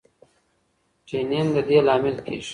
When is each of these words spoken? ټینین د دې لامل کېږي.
ټینین 1.07 1.47
د 1.55 1.57
دې 1.67 1.77
لامل 1.87 2.17
کېږي. 2.25 2.49